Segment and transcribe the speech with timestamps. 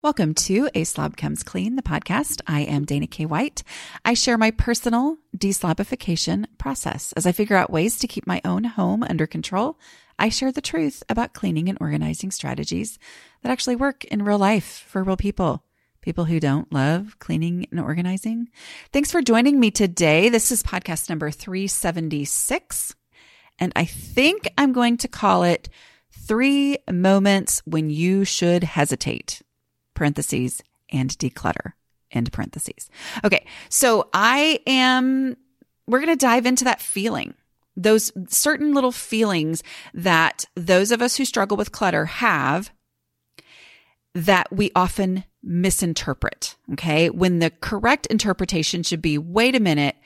[0.00, 2.40] Welcome to A Slob Comes Clean, the podcast.
[2.46, 3.26] I am Dana K.
[3.26, 3.64] White.
[4.04, 7.12] I share my personal deslobification process.
[7.16, 9.76] As I figure out ways to keep my own home under control,
[10.16, 13.00] I share the truth about cleaning and organizing strategies
[13.42, 15.64] that actually work in real life for real people.
[16.00, 18.50] People who don't love cleaning and organizing.
[18.92, 20.28] Thanks for joining me today.
[20.28, 22.94] This is podcast number 376.
[23.58, 25.68] And I think I'm going to call it
[26.12, 29.42] three moments when you should hesitate
[29.98, 31.72] parentheses, and declutter,
[32.12, 32.88] end parentheses.
[33.24, 33.44] Okay.
[33.68, 35.36] So I am,
[35.86, 37.34] we're going to dive into that feeling,
[37.76, 39.62] those certain little feelings
[39.92, 42.70] that those of us who struggle with clutter have
[44.14, 46.56] that we often misinterpret.
[46.72, 47.10] Okay.
[47.10, 49.96] When the correct interpretation should be, wait a minute.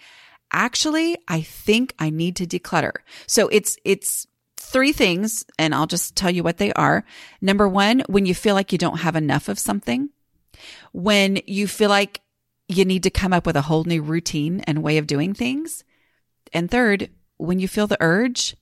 [0.54, 2.92] Actually, I think I need to declutter.
[3.26, 4.26] So it's, it's
[4.66, 7.04] three things, and I'll just tell you what they are.
[7.40, 10.10] Number one, when you feel like you don't have enough of something,
[10.92, 12.20] when you feel like
[12.68, 15.84] you need to come up with a whole new routine and way of doing things.
[16.52, 18.56] And third, when you feel the urge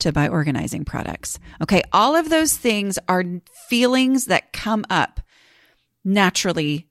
[0.00, 1.38] to buy organizing products.
[1.62, 1.82] Okay.
[1.92, 3.24] All of those things are
[3.68, 5.20] feelings that come up
[6.04, 6.88] naturally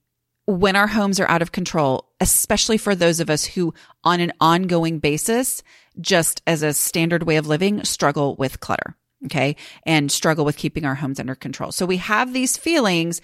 [0.47, 4.31] when our homes are out of control, especially for those of us who on an
[4.39, 5.63] ongoing basis
[5.99, 8.95] just as a standard way of living, struggle with clutter.
[9.25, 9.55] Okay.
[9.85, 11.71] And struggle with keeping our homes under control.
[11.71, 13.21] So we have these feelings.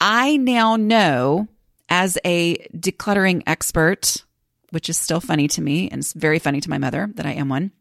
[0.00, 1.48] I now know
[1.88, 4.24] as a decluttering expert,
[4.70, 7.32] which is still funny to me and it's very funny to my mother that I
[7.32, 7.72] am one.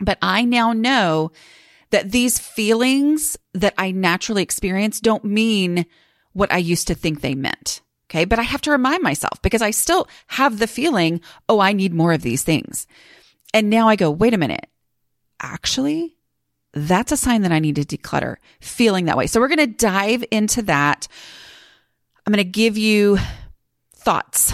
[0.00, 1.32] But I now know
[1.90, 5.86] that these feelings that I naturally experience don't mean
[6.32, 7.80] what I used to think they meant.
[8.10, 8.24] Okay.
[8.24, 11.92] But I have to remind myself because I still have the feeling, oh, I need
[11.92, 12.86] more of these things.
[13.52, 14.66] And now I go, wait a minute.
[15.40, 16.16] Actually,
[16.72, 19.26] that's a sign that I need to declutter feeling that way.
[19.26, 21.08] So we're going to dive into that.
[22.26, 23.18] I'm going to give you
[23.94, 24.52] thoughts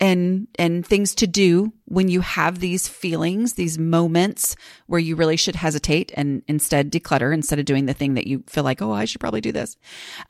[0.00, 4.56] and and things to do when you have these feelings, these moments
[4.86, 8.42] where you really should hesitate and instead declutter instead of doing the thing that you
[8.46, 9.76] feel like, oh, I should probably do this.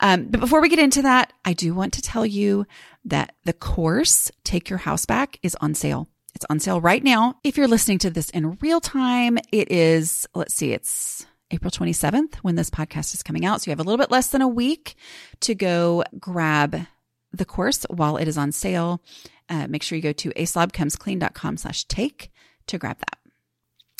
[0.01, 2.65] Um, but before we get into that, I do want to tell you
[3.05, 6.07] that the course "Take Your House Back" is on sale.
[6.35, 7.39] It's on sale right now.
[7.43, 12.35] If you're listening to this in real time, it is, let's see, it's April 27th
[12.35, 13.61] when this podcast is coming out.
[13.61, 14.95] So you have a little bit less than a week
[15.41, 16.87] to go grab
[17.31, 19.01] the course while it is on sale.
[19.49, 22.31] Uh, make sure you go to aslobcomesclean.com slash take
[22.67, 23.17] to grab that.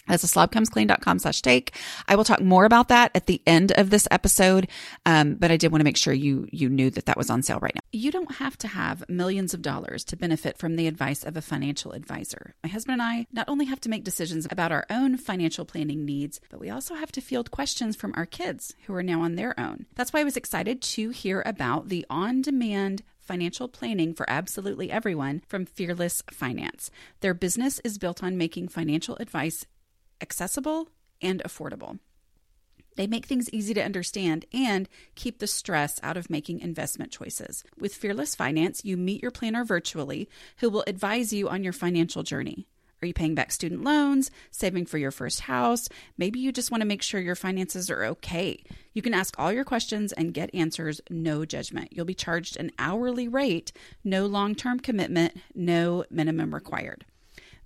[0.08, 1.76] That's a slobcomesclean.com slash take.
[2.08, 4.68] I will talk more about that at the end of this episode.
[5.06, 7.44] Um, but I did want to make sure you, you knew that that was on
[7.44, 7.82] sale right now.
[7.92, 11.42] You don't have to have millions of dollars to benefit from the advice of a
[11.42, 12.56] financial advisor.
[12.64, 16.04] My husband and I not only have to make decisions about our own financial planning
[16.04, 19.36] needs, but we also have to field questions from our kids who are now on
[19.36, 19.86] their own.
[19.96, 24.92] That's why I was excited to hear about the on demand financial planning for absolutely
[24.92, 26.92] everyone from Fearless Finance.
[27.22, 29.66] Their business is built on making financial advice
[30.20, 30.90] accessible
[31.22, 32.00] and affordable.
[32.98, 37.64] They make things easy to understand and keep the stress out of making investment choices.
[37.80, 40.28] With Fearless Finance, you meet your planner virtually
[40.58, 42.68] who will advise you on your financial journey.
[43.02, 45.90] Are you paying back student loans, saving for your first house?
[46.20, 48.64] Maybe you just want to make sure your finances are okay.
[48.94, 51.94] You can ask all your questions and get answers, no judgment.
[51.94, 53.72] You'll be charged an hourly rate,
[54.04, 57.06] no long term commitment, no minimum required.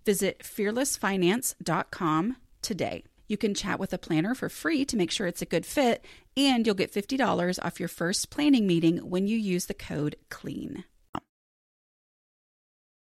[0.05, 3.03] Visit fearlessfinance.com today.
[3.27, 6.05] You can chat with a planner for free to make sure it's a good fit,
[6.37, 10.85] and you'll get $50 off your first planning meeting when you use the code CLEAN.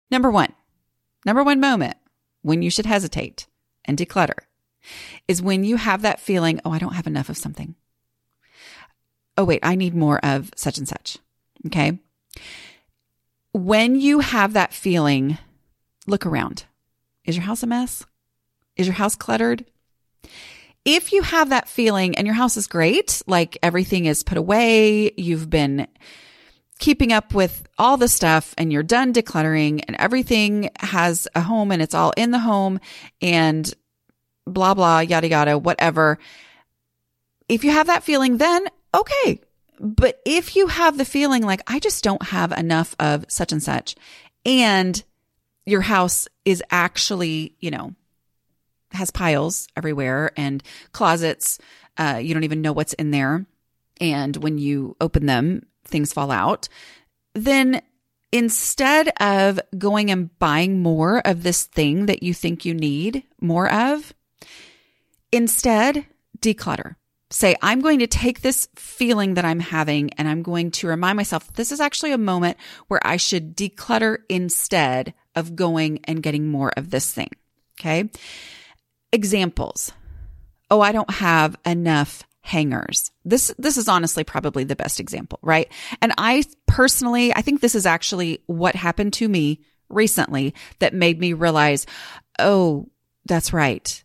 [0.10, 0.54] Number one,
[1.26, 1.98] number one moment
[2.44, 3.48] when you should hesitate
[3.86, 4.38] and declutter
[5.28, 7.76] is when you have that feeling, oh, I don't have enough of something.
[9.38, 11.18] Oh, wait, I need more of such and such.
[11.66, 11.98] Okay.
[13.54, 15.38] When you have that feeling,
[16.06, 16.66] look around.
[17.26, 18.06] Is your house a mess?
[18.75, 19.66] Is your house cluttered?
[20.86, 25.14] If you have that feeling and your house is great, like everything is put away,
[25.16, 25.88] you've been
[26.84, 31.72] keeping up with all the stuff and you're done decluttering and everything has a home
[31.72, 32.78] and it's all in the home
[33.22, 33.74] and
[34.46, 36.19] blah, blah, yada, yada, whatever.
[37.48, 39.40] If you have that feeling, then okay.
[39.80, 43.63] But if you have the feeling like, I just don't have enough of such and
[43.63, 43.96] such
[44.46, 45.02] and
[45.66, 47.96] your house is actually, you know,
[48.92, 50.62] has piles everywhere and
[50.92, 51.60] closets.
[51.96, 53.46] Uh, you don't even know what's in there.
[54.02, 56.68] And when you open them, things fall out.
[57.33, 57.81] Then
[58.31, 63.71] instead of going and buying more of this thing that you think you need more
[63.71, 64.13] of,
[65.31, 66.06] instead
[66.39, 66.95] declutter.
[67.30, 71.18] say, I'm going to take this feeling that I'm having and I'm going to remind
[71.18, 72.57] myself this is actually a moment
[72.88, 77.31] where I should declutter instead of going and getting more of this thing.
[77.80, 78.09] Okay.
[79.12, 79.91] Examples.
[80.69, 83.10] Oh, I don't have enough hangers.
[83.24, 85.72] This, this is honestly probably the best example, right?
[86.01, 91.19] And I personally, I think this is actually what happened to me recently that made
[91.19, 91.86] me realize,
[92.40, 92.90] oh,
[93.25, 94.04] that's right.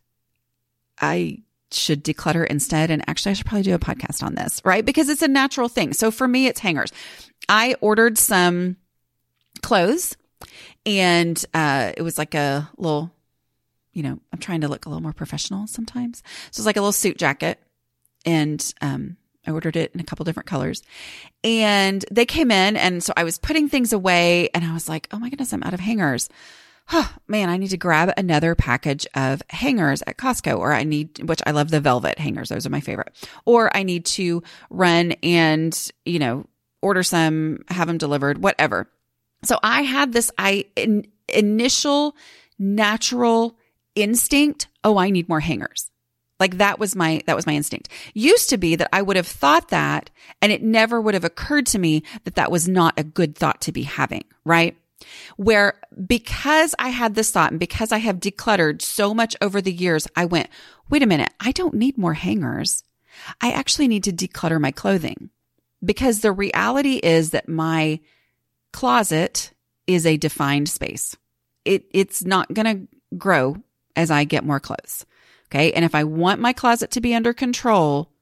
[1.01, 1.43] I
[1.73, 2.93] should declutter instead.
[2.93, 4.87] And actually, I should probably do a podcast on this, right?
[4.87, 5.93] Because it's a natural thing.
[5.93, 6.93] So for me, it's hangers.
[7.49, 8.77] I ordered some
[9.63, 10.17] clothes
[10.87, 13.11] and uh, it was like a little,
[13.93, 16.23] you know, I'm trying to look a little more professional sometimes.
[16.53, 17.59] So it's like a little suit jacket
[18.29, 19.17] and um,
[19.47, 20.83] I ordered it in a couple different colors.
[21.43, 25.09] And they came in and so I was putting things away and I was like,
[25.11, 26.29] "Oh my goodness, I'm out of hangers."
[27.29, 31.41] Man, I need to grab another package of hangers at Costco or I need which
[31.47, 32.51] I love the velvet hangers.
[32.51, 33.15] Those are my favorite.
[33.45, 36.47] Or I need to run and, you know,
[36.81, 38.91] order some, have them delivered, whatever.
[39.45, 42.17] So I had this I in, initial
[42.59, 43.57] natural
[43.95, 45.91] instinct, oh, I need more hangers.
[46.41, 47.89] Like that was my, that was my instinct.
[48.15, 51.67] Used to be that I would have thought that and it never would have occurred
[51.67, 54.77] to me that that was not a good thought to be having, right?
[55.37, 59.73] Where because I had this thought and because I have decluttered so much over the
[59.73, 60.49] years, I went,
[60.89, 62.85] wait a minute, I don't need more hangers.
[63.41, 65.31] I actually need to declutter my clothing
[65.85, 68.01] because the reality is that my
[68.73, 69.53] closet
[69.87, 71.17] is a defined space.
[71.65, 73.57] It, it's not going to grow
[73.97, 75.05] as I get more clothes.
[75.51, 75.73] Okay.
[75.73, 78.13] And if I want my closet to be under control,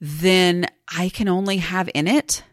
[0.00, 0.66] then
[0.96, 2.44] I can only have in it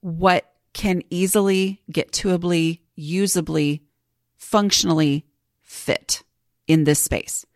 [0.00, 3.82] what can easily, get toably, usably,
[4.36, 5.24] functionally
[5.62, 6.22] fit
[6.66, 7.46] in this space.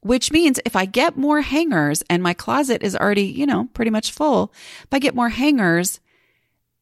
[0.00, 3.90] Which means if I get more hangers and my closet is already, you know, pretty
[3.90, 4.52] much full,
[4.82, 6.00] if I get more hangers,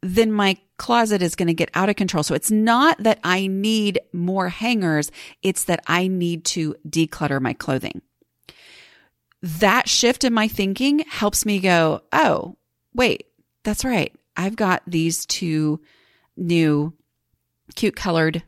[0.03, 2.23] then my closet is going to get out of control.
[2.23, 5.11] So it's not that I need more hangers.
[5.43, 8.03] It's that I need to declutter my clothing
[9.43, 12.57] that shift in my thinking helps me go, oh,
[12.95, 13.27] wait,
[13.65, 14.15] that's right.
[14.37, 15.81] I've got these two
[16.37, 16.93] new
[17.75, 18.43] cute colored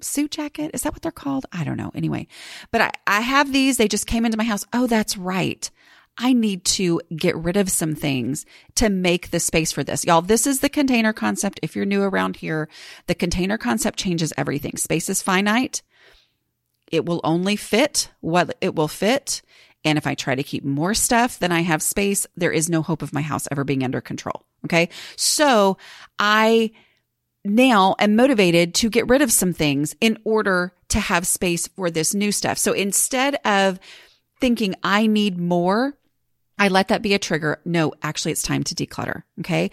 [0.00, 0.70] suit jacket.
[0.74, 1.46] Is that what they're called?
[1.52, 1.92] I don't know.
[1.94, 2.26] Anyway,
[2.70, 3.76] but I, I have these.
[3.76, 4.64] They just came into my house.
[4.72, 5.70] Oh, that's right.
[6.18, 8.44] I need to get rid of some things
[8.74, 10.04] to make the space for this.
[10.04, 11.60] Y'all, this is the container concept.
[11.62, 12.68] If you're new around here,
[13.06, 14.76] the container concept changes everything.
[14.76, 15.82] Space is finite.
[16.90, 19.42] It will only fit what it will fit.
[19.84, 22.82] And if I try to keep more stuff than I have space, there is no
[22.82, 24.44] hope of my house ever being under control.
[24.64, 24.90] Okay.
[25.16, 25.78] So
[26.18, 26.72] I
[27.44, 31.90] now am motivated to get rid of some things in order to have space for
[31.90, 32.58] this new stuff.
[32.58, 33.80] So instead of
[34.40, 35.94] thinking I need more,
[36.58, 37.60] I let that be a trigger.
[37.64, 39.22] No, actually it's time to declutter.
[39.40, 39.70] Okay.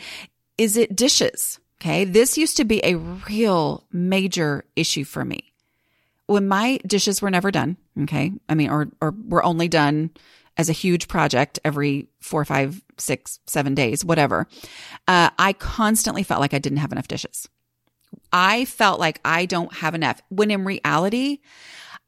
[0.57, 1.60] Is it dishes?
[1.81, 2.06] Okay.
[2.06, 5.53] This used to be a real major issue for me
[6.27, 10.12] when my dishes were never done, okay, I mean, or or were only done
[10.57, 14.47] as a huge project every four, five, six, seven days, whatever,
[15.07, 17.47] uh, I constantly felt like I didn't have enough dishes.
[18.31, 20.21] I felt like I don't have enough.
[20.29, 21.39] When in reality,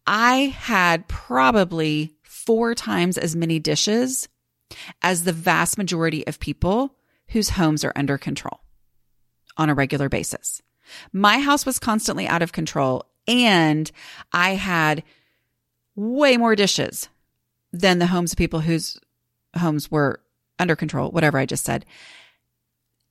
[0.07, 4.27] I had probably four times as many dishes
[5.01, 6.95] as the vast majority of people
[7.29, 8.61] whose homes are under control
[9.57, 10.61] on a regular basis.
[11.13, 13.89] My house was constantly out of control and
[14.33, 15.03] I had
[15.95, 17.07] way more dishes
[17.71, 18.99] than the homes of people whose
[19.57, 20.19] homes were
[20.57, 21.85] under control, whatever I just said.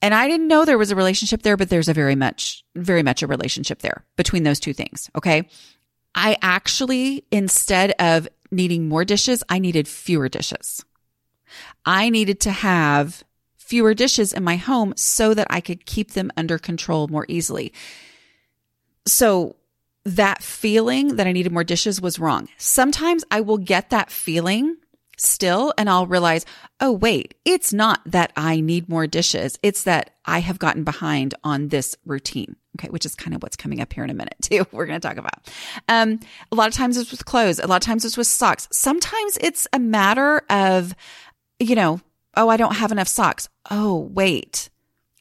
[0.02, 3.02] And I didn't know there was a relationship there, but there's a very much, very
[3.02, 5.10] much a relationship there between those two things.
[5.16, 5.48] Okay.
[6.14, 10.84] I actually, instead of needing more dishes, I needed fewer dishes.
[11.84, 13.24] I needed to have
[13.56, 17.72] fewer dishes in my home so that I could keep them under control more easily.
[19.06, 19.56] So
[20.16, 22.48] that feeling that I needed more dishes was wrong.
[22.56, 24.76] Sometimes I will get that feeling
[25.16, 26.46] still and I'll realize,
[26.80, 29.58] oh, wait, it's not that I need more dishes.
[29.62, 32.56] It's that I have gotten behind on this routine.
[32.78, 32.88] Okay.
[32.88, 34.66] Which is kind of what's coming up here in a minute too.
[34.72, 35.50] We're going to talk about.
[35.88, 36.20] Um,
[36.52, 37.58] a lot of times it's with clothes.
[37.58, 38.68] A lot of times it's with socks.
[38.70, 40.94] Sometimes it's a matter of,
[41.58, 42.00] you know,
[42.36, 43.48] oh, I don't have enough socks.
[43.70, 44.70] Oh, wait,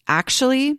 [0.07, 0.77] actually,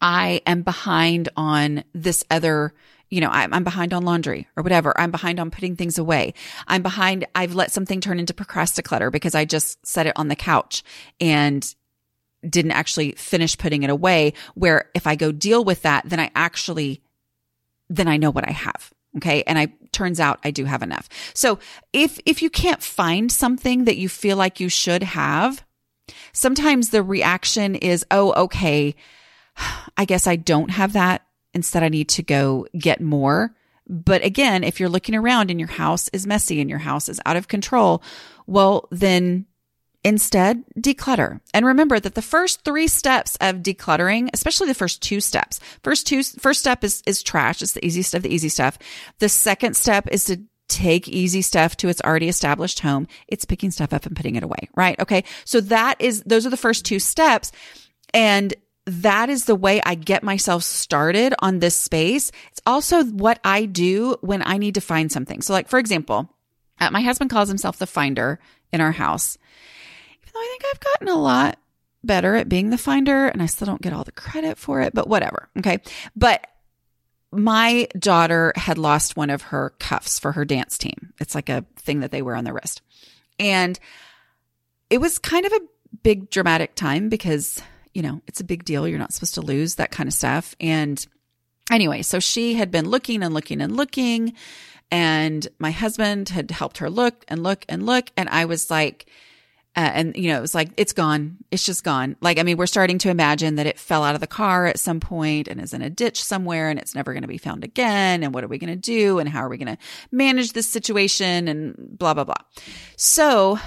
[0.00, 2.72] I am behind on this other
[3.10, 4.98] you know, I'm, I'm behind on laundry or whatever.
[4.98, 6.34] I'm behind on putting things away.
[6.68, 7.26] I'm behind.
[7.34, 10.84] I've let something turn into procrasticlutter because I just set it on the couch
[11.20, 11.74] and
[12.48, 14.32] didn't actually finish putting it away.
[14.54, 17.02] Where if I go deal with that, then I actually,
[17.88, 18.92] then I know what I have.
[19.16, 19.42] Okay.
[19.42, 21.08] And I turns out I do have enough.
[21.34, 21.58] So
[21.92, 25.64] if, if you can't find something that you feel like you should have,
[26.32, 28.94] sometimes the reaction is, Oh, okay.
[29.96, 31.26] I guess I don't have that.
[31.54, 33.54] Instead, I need to go get more.
[33.88, 37.20] But again, if you're looking around and your house is messy and your house is
[37.26, 38.02] out of control,
[38.46, 39.46] well, then
[40.02, 41.40] Instead, declutter.
[41.52, 46.06] And remember that the first three steps of decluttering, especially the first two steps, first
[46.06, 47.60] two, first step is, is trash.
[47.60, 48.78] It's the easiest of the easy stuff.
[49.18, 53.08] The second step is to take easy stuff to its already established home.
[53.28, 54.98] It's picking stuff up and putting it away, right?
[55.00, 55.24] Okay.
[55.44, 57.52] So that is, those are the first two steps.
[58.14, 58.54] And
[58.86, 62.32] that is the way I get myself started on this space.
[62.50, 65.42] It's also what I do when I need to find something.
[65.42, 66.28] So like, for example,
[66.80, 68.40] uh, my husband calls himself the finder
[68.72, 69.36] in our house.
[70.22, 71.58] Even though I think I've gotten a lot
[72.02, 74.94] better at being the finder and I still don't get all the credit for it,
[74.94, 75.48] but whatever.
[75.58, 75.78] Okay.
[76.16, 76.46] But
[77.32, 81.12] my daughter had lost one of her cuffs for her dance team.
[81.20, 82.82] It's like a thing that they wear on their wrist.
[83.38, 83.78] And
[84.88, 85.60] it was kind of a
[86.02, 87.62] big dramatic time because,
[87.94, 88.86] you know, it's a big deal.
[88.86, 90.54] You're not supposed to lose that kind of stuff.
[90.60, 91.04] And
[91.70, 94.34] anyway, so she had been looking and looking and looking.
[94.90, 98.10] And my husband had helped her look and look and look.
[98.16, 99.06] And I was like,
[99.76, 101.36] uh, and you know, it was like, it's gone.
[101.52, 102.16] It's just gone.
[102.20, 104.80] Like, I mean, we're starting to imagine that it fell out of the car at
[104.80, 107.62] some point and is in a ditch somewhere and it's never going to be found
[107.62, 108.24] again.
[108.24, 109.20] And what are we going to do?
[109.20, 109.78] And how are we going to
[110.10, 112.34] manage this situation and blah, blah, blah.
[112.96, 113.60] So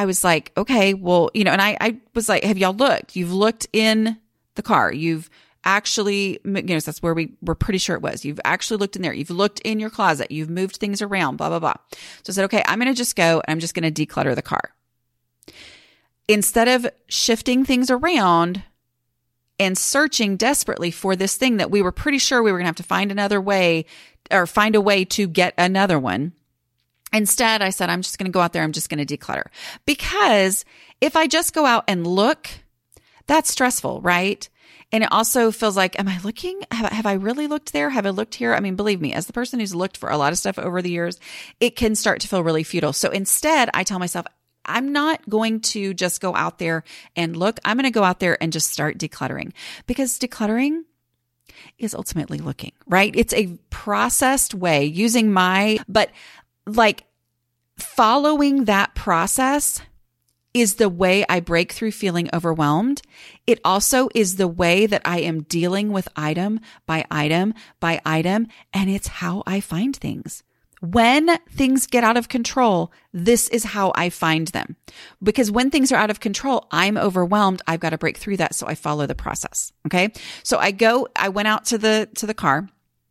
[0.00, 3.16] I was like, okay, well, you know, and I, I was like, have y'all looked?
[3.16, 4.16] You've looked in
[4.54, 4.90] the car.
[4.90, 5.28] You've
[5.62, 8.24] actually, you know, that's where we were pretty sure it was.
[8.24, 9.12] You've actually looked in there.
[9.12, 10.30] You've looked in your closet.
[10.30, 11.74] You've moved things around, blah, blah, blah.
[12.22, 14.34] So I said, okay, I'm going to just go and I'm just going to declutter
[14.34, 14.72] the car
[16.28, 18.62] instead of shifting things around
[19.58, 22.68] and searching desperately for this thing that we were pretty sure we were going to
[22.68, 23.84] have to find another way
[24.30, 26.32] or find a way to get another one.
[27.12, 28.62] Instead, I said, I'm just going to go out there.
[28.62, 29.46] I'm just going to declutter
[29.84, 30.64] because
[31.00, 32.48] if I just go out and look,
[33.26, 34.48] that's stressful, right?
[34.92, 36.62] And it also feels like, am I looking?
[36.70, 37.90] Have, have, I really looked there?
[37.90, 38.54] Have I looked here?
[38.54, 40.82] I mean, believe me, as the person who's looked for a lot of stuff over
[40.82, 41.18] the years,
[41.60, 42.92] it can start to feel really futile.
[42.92, 44.26] So instead, I tell myself,
[44.64, 46.84] I'm not going to just go out there
[47.16, 47.58] and look.
[47.64, 49.52] I'm going to go out there and just start decluttering
[49.86, 50.82] because decluttering
[51.78, 53.14] is ultimately looking, right?
[53.16, 56.10] It's a processed way using my, but
[56.76, 57.04] like
[57.78, 59.80] following that process
[60.52, 63.02] is the way I break through feeling overwhelmed.
[63.46, 68.48] It also is the way that I am dealing with item by item by item.
[68.72, 70.42] And it's how I find things.
[70.80, 74.76] When things get out of control, this is how I find them.
[75.22, 77.60] Because when things are out of control, I'm overwhelmed.
[77.66, 78.54] I've got to break through that.
[78.54, 79.72] So I follow the process.
[79.86, 80.10] Okay.
[80.42, 82.66] So I go, I went out to the, to the car.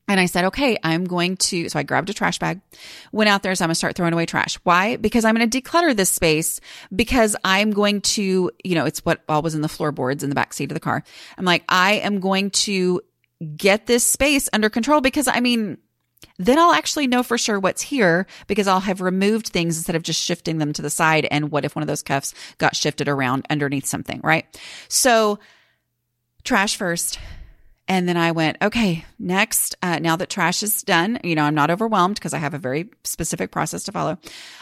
[0.10, 2.60] And I said, okay, I'm going to, so I grabbed a trash bag,
[3.12, 4.56] went out there, so I'm going to start throwing away trash.
[4.63, 4.98] Why?
[4.98, 6.60] Because I'm going to declutter this space
[6.94, 10.36] because I'm going to, you know, it's what all was in the floorboards in the
[10.36, 11.04] back seat of the car.
[11.38, 13.01] I'm like, I am going to
[13.56, 15.78] get this space under control because I mean,
[16.39, 20.04] then I'll actually know for sure what's here because I'll have removed things instead of
[20.04, 21.28] just shifting them to the side.
[21.30, 24.46] And what if one of those cuffs got shifted around underneath something, right?
[24.88, 25.38] So
[26.44, 27.20] trash first.
[27.89, 31.55] And then I went, okay, next, uh, now that trash is done, you know, I'm
[31.55, 34.17] not overwhelmed because I have a very specific process to follow.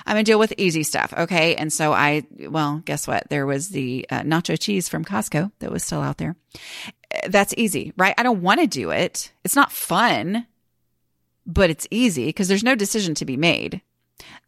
[0.05, 1.13] I'm going to deal with easy stuff.
[1.15, 1.55] Okay.
[1.55, 3.29] And so I, well, guess what?
[3.29, 6.37] There was the uh, nacho cheese from Costco that was still out there.
[7.27, 8.15] That's easy, right?
[8.17, 9.31] I don't want to do it.
[9.43, 10.47] It's not fun
[11.47, 13.81] but it's easy because there's no decision to be made.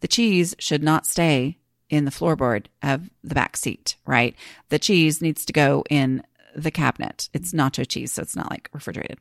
[0.00, 1.56] The cheese should not stay
[1.88, 4.36] in the floorboard of the back seat, right?
[4.68, 6.22] The cheese needs to go in
[6.54, 7.28] the cabinet.
[7.32, 9.18] It's nacho cheese, so it's not like refrigerated.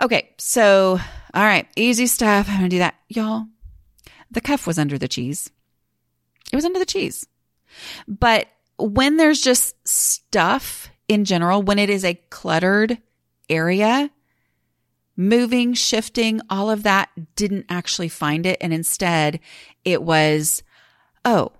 [0.00, 0.98] Okay, so
[1.34, 2.48] all right, easy stuff.
[2.48, 2.94] I'm gonna do that.
[3.08, 3.46] Y'all,
[4.30, 5.50] the cuff was under the cheese.
[6.52, 7.26] It was under the cheese.
[8.06, 12.98] But when there's just stuff in general, when it is a cluttered
[13.48, 14.10] area,
[15.16, 18.58] moving, shifting, all of that didn't actually find it.
[18.60, 19.40] And instead
[19.84, 20.62] it was,
[21.24, 21.52] oh,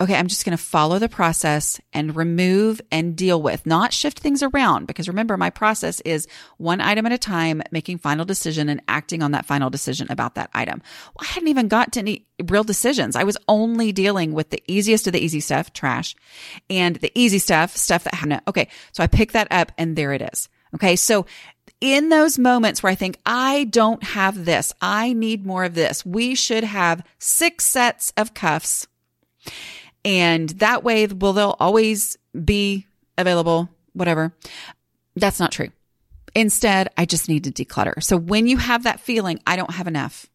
[0.00, 4.18] okay, I'm just going to follow the process and remove and deal with, not shift
[4.18, 4.86] things around.
[4.86, 6.26] Because remember, my process is
[6.56, 10.36] one item at a time, making final decision and acting on that final decision about
[10.36, 10.80] that item.
[11.14, 13.14] Well, I hadn't even got to any real decisions.
[13.14, 16.16] I was only dealing with the easiest of the easy stuff, trash,
[16.70, 18.40] and the easy stuff, stuff that happened.
[18.48, 18.68] Okay.
[18.92, 20.48] So I pick that up and there it is.
[20.74, 20.96] Okay.
[20.96, 21.26] So
[21.80, 26.06] in those moments where I think, I don't have this, I need more of this,
[26.06, 28.86] we should have six sets of cuffs.
[30.04, 32.86] And that way, well, they'll always be
[33.18, 34.32] available, whatever.
[35.16, 35.68] That's not true.
[36.34, 38.02] Instead, I just need to declutter.
[38.02, 40.26] So when you have that feeling, I don't have enough.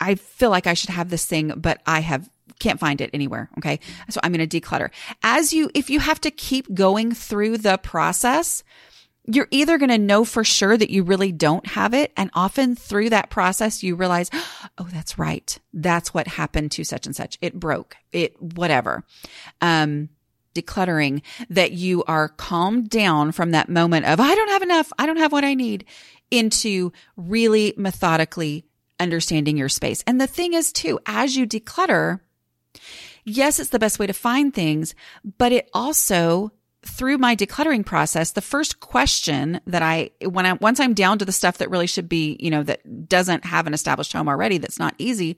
[0.00, 3.50] I feel like I should have this thing, but I have can't find it anywhere.
[3.58, 3.80] Okay.
[4.08, 4.90] So I'm going to declutter.
[5.22, 8.64] As you, if you have to keep going through the process,
[9.26, 12.12] you're either going to know for sure that you really don't have it.
[12.16, 14.30] And often through that process, you realize,
[14.78, 15.58] oh, that's right.
[15.72, 17.38] That's what happened to such and such.
[17.40, 19.04] It broke it, whatever.
[19.60, 20.10] Um,
[20.54, 24.92] decluttering that you are calmed down from that moment of, I don't have enough.
[24.98, 25.84] I don't have what I need
[26.30, 28.64] into really methodically
[28.98, 30.02] understanding your space.
[30.06, 32.20] And the thing is too, as you declutter,
[33.24, 34.94] yes, it's the best way to find things,
[35.38, 36.52] but it also
[36.86, 41.24] through my decluttering process, the first question that I, when I, once I'm down to
[41.24, 44.58] the stuff that really should be, you know, that doesn't have an established home already,
[44.58, 45.36] that's not easy,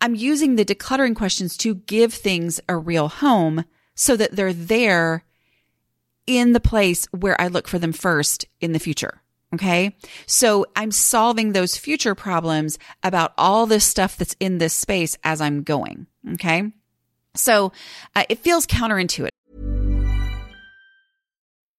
[0.00, 5.24] I'm using the decluttering questions to give things a real home so that they're there
[6.26, 9.20] in the place where I look for them first in the future.
[9.54, 9.96] Okay.
[10.26, 15.40] So I'm solving those future problems about all this stuff that's in this space as
[15.40, 16.06] I'm going.
[16.34, 16.72] Okay.
[17.36, 17.72] So
[18.16, 19.28] uh, it feels counterintuitive.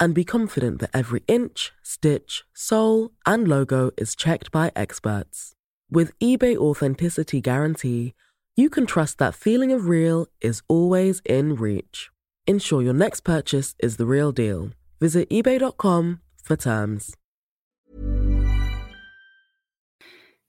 [0.00, 5.54] and be confident that every inch, stitch, sole, and logo is checked by experts.
[5.90, 8.14] With eBay Authenticity Guarantee,
[8.56, 12.10] you can trust that feeling of real is always in reach.
[12.46, 14.70] Ensure your next purchase is the real deal.
[15.00, 17.14] Visit eBay.com for terms.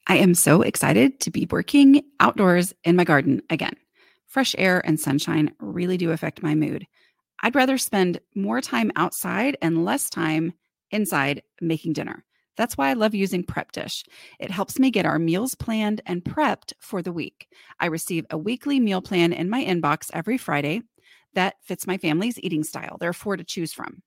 [0.07, 3.75] I am so excited to be working outdoors in my garden again.
[4.27, 6.87] Fresh air and sunshine really do affect my mood.
[7.41, 10.53] I'd rather spend more time outside and less time
[10.91, 12.23] inside making dinner.
[12.57, 14.03] That's why I love using Prep Dish.
[14.39, 17.47] It helps me get our meals planned and prepped for the week.
[17.79, 20.81] I receive a weekly meal plan in my inbox every Friday
[21.33, 22.97] that fits my family's eating style.
[22.99, 24.03] There are four to choose from.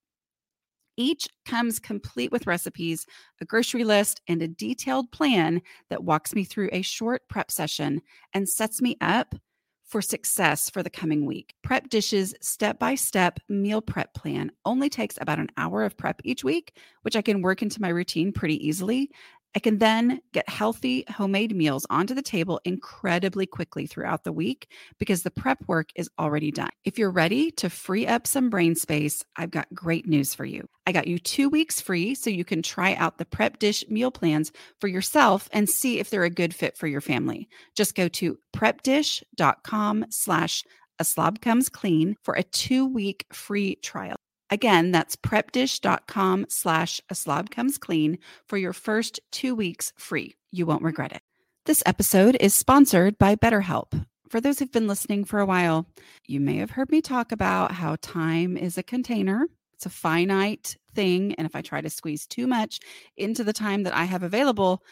[0.96, 3.06] Each comes complete with recipes,
[3.40, 8.00] a grocery list, and a detailed plan that walks me through a short prep session
[8.32, 9.34] and sets me up
[9.84, 11.54] for success for the coming week.
[11.62, 16.20] Prep Dishes step by step meal prep plan only takes about an hour of prep
[16.24, 19.10] each week, which I can work into my routine pretty easily.
[19.54, 24.68] I can then get healthy homemade meals onto the table incredibly quickly throughout the week
[24.98, 26.70] because the prep work is already done.
[26.84, 30.66] If you're ready to free up some brain space, I've got great news for you.
[30.86, 34.10] I got you two weeks free so you can try out the prep dish meal
[34.10, 37.48] plans for yourself and see if they're a good fit for your family.
[37.76, 40.64] Just go to prepdish.com slash
[40.98, 44.16] a slob comes clean for a two week free trial.
[44.54, 50.36] Again, that's prepdish.com slash a slob comes clean for your first two weeks free.
[50.52, 51.22] You won't regret it.
[51.66, 54.06] This episode is sponsored by BetterHelp.
[54.28, 55.86] For those who've been listening for a while,
[56.28, 59.48] you may have heard me talk about how time is a container.
[59.72, 61.34] It's a finite thing.
[61.34, 62.78] And if I try to squeeze too much
[63.16, 64.84] into the time that I have available,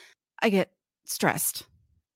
[0.42, 0.72] I get
[1.04, 1.66] stressed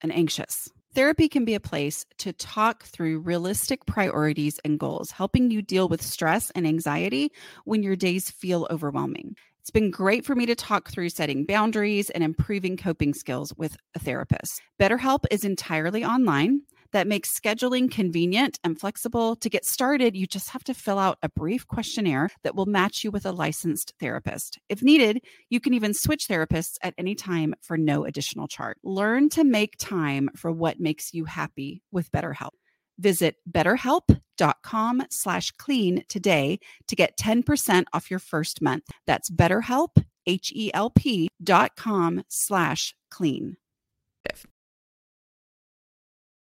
[0.00, 0.68] and anxious.
[0.96, 5.90] Therapy can be a place to talk through realistic priorities and goals, helping you deal
[5.90, 7.32] with stress and anxiety
[7.66, 9.36] when your days feel overwhelming.
[9.60, 13.76] It's been great for me to talk through setting boundaries and improving coping skills with
[13.94, 14.62] a therapist.
[14.80, 19.36] BetterHelp is entirely online that makes scheduling convenient and flexible.
[19.36, 23.04] To get started, you just have to fill out a brief questionnaire that will match
[23.04, 24.58] you with a licensed therapist.
[24.68, 28.76] If needed, you can even switch therapists at any time for no additional charge.
[28.82, 32.50] Learn to make time for what makes you happy with BetterHelp.
[32.98, 38.84] Visit betterhelp.com slash clean today to get 10% off your first month.
[39.06, 43.56] That's betterhelp, H-E-L-P dot com slash clean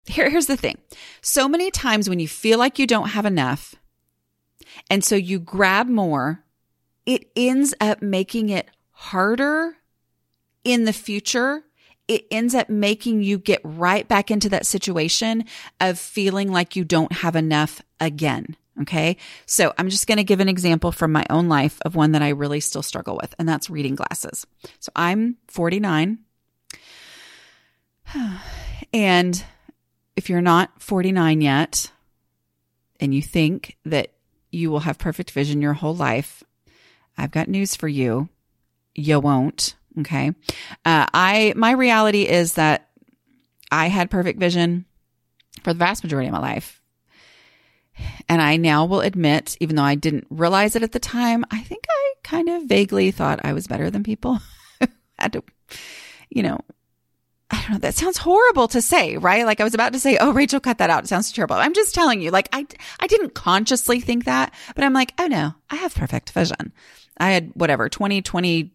[0.07, 0.79] here, here's the thing.
[1.21, 3.75] So many times when you feel like you don't have enough,
[4.89, 6.45] and so you grab more,
[7.07, 9.77] it ends up making it harder
[10.65, 11.65] in the future.
[12.09, 15.45] It ends up making you get right back into that situation
[15.81, 18.57] of feeling like you don't have enough again.
[18.83, 19.17] Okay.
[19.47, 22.23] So I'm just going to give an example from my own life of one that
[22.23, 24.47] I really still struggle with, and that's reading glasses.
[24.79, 26.19] So I'm 49.
[28.93, 29.45] And
[30.21, 31.91] if you're not 49 yet
[33.01, 34.13] and you think that
[34.51, 36.45] you will have perfect vision your whole life,
[37.17, 38.29] I've got news for you.
[38.95, 39.77] You won't.
[40.01, 40.35] Okay.
[40.85, 42.91] Uh, I, my reality is that
[43.73, 44.85] I had perfect vision
[45.63, 46.83] for the vast majority of my life.
[48.29, 51.63] And I now will admit, even though I didn't realize it at the time, I
[51.63, 54.39] think I kind of vaguely thought I was better than people.
[55.19, 55.43] had to,
[56.29, 56.61] you know,
[57.51, 57.79] I don't know.
[57.79, 59.45] That sounds horrible to say, right?
[59.45, 61.57] Like I was about to say, "Oh, Rachel, cut that out." It sounds terrible.
[61.57, 62.67] I'm just telling you, like I,
[63.01, 66.73] I didn't consciously think that, but I'm like, oh no, I have perfect vision.
[67.19, 68.73] I had whatever 2020,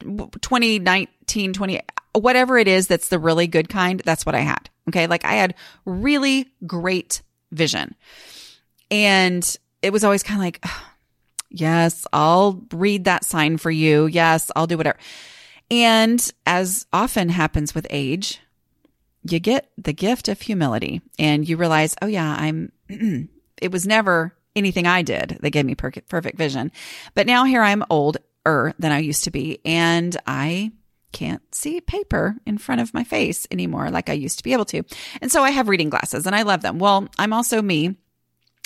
[0.00, 1.80] 2019, 20,
[2.14, 4.00] whatever it is that's the really good kind.
[4.04, 4.70] That's what I had.
[4.88, 5.06] Okay.
[5.06, 7.94] Like I had really great vision.
[8.90, 10.64] And it was always kind of like,
[11.50, 14.06] yes, I'll read that sign for you.
[14.06, 14.98] Yes, I'll do whatever.
[15.70, 18.40] And as often happens with age,
[19.22, 22.72] you get the gift of humility and you realize, oh yeah, I'm,
[23.60, 26.72] it was never anything I did that gave me per- perfect vision.
[27.14, 30.72] But now here I'm older than I used to be and I
[31.12, 34.66] can't see paper in front of my face anymore like I used to be able
[34.66, 34.82] to.
[35.20, 36.78] And so I have reading glasses and I love them.
[36.78, 37.96] Well, I'm also me.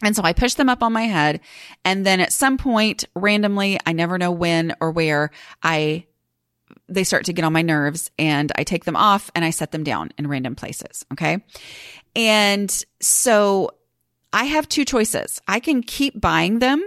[0.03, 1.41] And so I push them up on my head.
[1.85, 5.31] And then at some point, randomly, I never know when or where,
[5.63, 6.07] I
[6.91, 9.73] they start to get on my nerves and I take them off and I set
[9.73, 11.05] them down in random places.
[11.13, 11.43] Okay.
[12.15, 13.71] And so
[14.33, 15.41] I have two choices.
[15.49, 16.87] I can keep buying them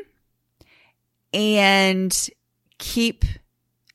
[1.33, 2.29] and
[2.77, 3.25] keep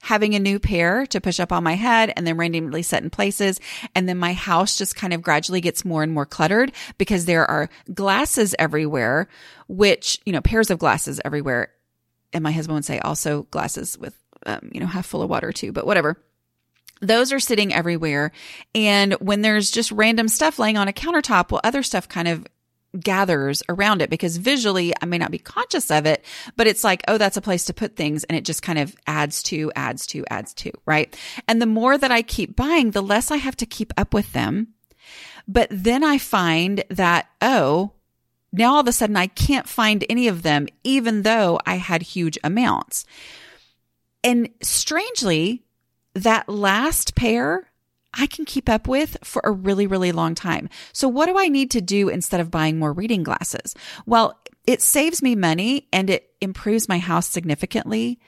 [0.01, 3.11] having a new pair to push up on my head and then randomly set in
[3.11, 3.61] places.
[3.95, 7.49] And then my house just kind of gradually gets more and more cluttered because there
[7.51, 9.29] are glasses everywhere,
[9.67, 11.73] which, you know, pairs of glasses everywhere.
[12.33, 15.53] And my husband would say also glasses with um, you know, half full of water
[15.53, 16.23] too, but whatever.
[17.01, 18.33] Those are sitting everywhere.
[18.75, 22.47] And when there's just random stuff laying on a countertop, well, other stuff kind of
[22.99, 26.25] gathers around it because visually I may not be conscious of it,
[26.57, 28.25] but it's like, oh, that's a place to put things.
[28.25, 31.15] And it just kind of adds to, adds to, adds to, right?
[31.47, 34.33] And the more that I keep buying, the less I have to keep up with
[34.33, 34.69] them.
[35.47, 37.93] But then I find that, oh,
[38.53, 42.03] now all of a sudden I can't find any of them, even though I had
[42.03, 43.05] huge amounts.
[44.25, 45.65] And strangely,
[46.15, 47.69] that last pair
[48.15, 50.69] I can keep up with for a really, really long time.
[50.93, 53.75] So what do I need to do instead of buying more reading glasses?
[54.07, 58.19] Well, it saves me money and it improves my house significantly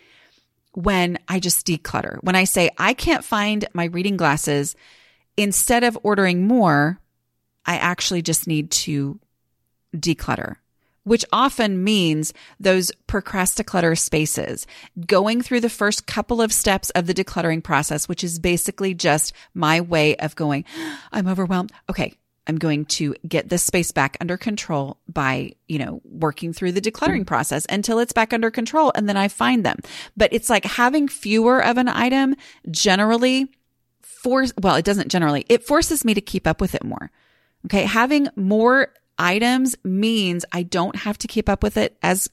[0.73, 2.19] when I just declutter.
[2.23, 4.77] When I say I can't find my reading glasses,
[5.37, 7.01] instead of ordering more,
[7.67, 9.19] I actually just need to
[9.95, 10.57] declutter
[11.11, 14.65] which often means those procrasticlutter spaces,
[15.09, 19.33] going through the first couple of steps of the decluttering process, which is basically just
[19.53, 20.65] my way of going,
[21.13, 21.73] I'm overwhelmed.
[21.89, 22.15] Okay.
[22.47, 26.81] I'm going to get this space back under control by, you know, working through the
[26.81, 29.81] decluttering process until it's back under control and then I find them.
[30.17, 32.37] But it's like having fewer of an item
[32.71, 33.51] generally
[34.01, 37.11] force, well, it doesn't generally, it forces me to keep up with it more.
[37.67, 37.83] Okay.
[37.83, 42.29] Having more items means I don't have to keep up with it as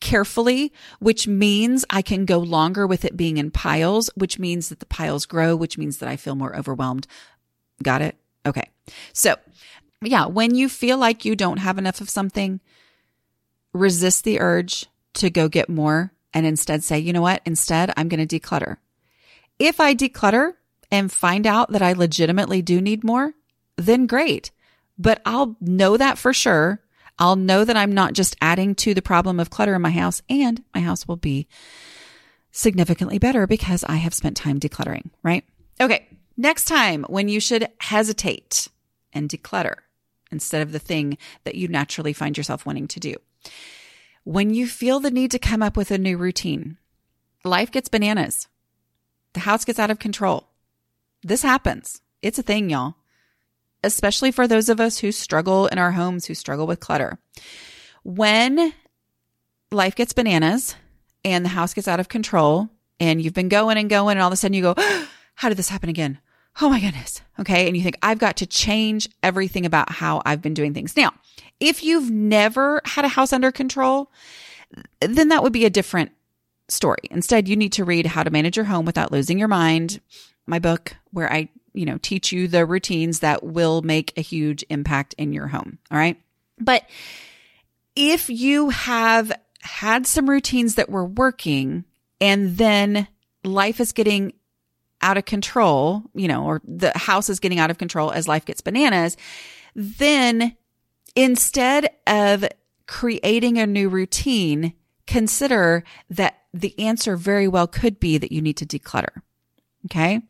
[0.00, 4.80] carefully, which means I can go longer with it being in piles, which means that
[4.80, 7.06] the piles grow, which means that I feel more overwhelmed.
[7.82, 8.16] Got it?
[8.46, 8.70] Okay.
[9.12, 9.36] So
[10.02, 12.60] yeah, when you feel like you don't have enough of something,
[13.74, 17.42] resist the urge to go get more and instead say, you know what?
[17.44, 18.78] Instead, I'm going to declutter.
[19.58, 20.54] If I declutter
[20.90, 23.34] and find out that I legitimately do need more,
[23.76, 24.50] then great
[25.00, 26.82] but I'll know that for sure.
[27.18, 30.22] I'll know that I'm not just adding to the problem of clutter in my house
[30.28, 31.48] and my house will be
[32.50, 35.44] significantly better because I have spent time decluttering, right?
[35.80, 36.06] Okay.
[36.36, 38.68] Next time when you should hesitate
[39.12, 39.76] and declutter
[40.30, 43.16] instead of the thing that you naturally find yourself wanting to do.
[44.24, 46.76] When you feel the need to come up with a new routine,
[47.42, 48.48] life gets bananas.
[49.32, 50.48] The house gets out of control.
[51.22, 52.02] This happens.
[52.22, 52.96] It's a thing, y'all
[53.82, 57.18] especially for those of us who struggle in our homes, who struggle with clutter.
[58.02, 58.72] When
[59.70, 60.74] life gets bananas
[61.24, 64.28] and the house gets out of control and you've been going and going and all
[64.28, 64.74] of a sudden you go,
[65.34, 66.18] how did this happen again?
[66.60, 67.22] Oh my goodness.
[67.38, 67.66] Okay.
[67.66, 70.96] And you think, I've got to change everything about how I've been doing things.
[70.96, 71.12] Now,
[71.60, 74.10] if you've never had a house under control,
[75.00, 76.10] then that would be a different
[76.68, 77.00] story.
[77.10, 80.00] Instead, you need to read How to Manage Your Home Without Losing Your Mind,
[80.46, 84.64] my book, where I you know, teach you the routines that will make a huge
[84.70, 85.78] impact in your home.
[85.90, 86.20] All right.
[86.58, 86.88] But
[87.96, 91.84] if you have had some routines that were working
[92.20, 93.08] and then
[93.44, 94.32] life is getting
[95.02, 98.44] out of control, you know, or the house is getting out of control as life
[98.44, 99.16] gets bananas,
[99.74, 100.56] then
[101.16, 102.44] instead of
[102.86, 104.74] creating a new routine,
[105.06, 109.22] consider that the answer very well could be that you need to declutter.
[109.86, 110.20] Okay.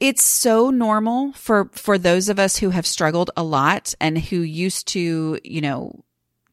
[0.00, 4.40] It's so normal for, for those of us who have struggled a lot and who
[4.40, 6.04] used to, you know,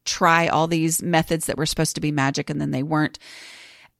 [0.04, 3.18] try all these methods that were supposed to be magic and then they weren't.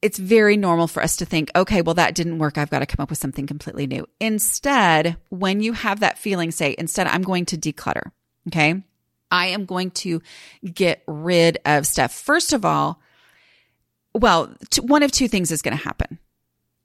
[0.01, 2.57] It's very normal for us to think, okay, well, that didn't work.
[2.57, 4.07] I've got to come up with something completely new.
[4.21, 8.13] Instead, when you have that feeling, say, instead, I'm going to declutter.
[8.49, 8.83] Okay.
[9.31, 10.23] I am going to
[10.65, 12.13] get rid of stuff.
[12.13, 13.01] First of all,
[14.15, 16.19] well, one of two things is going to happen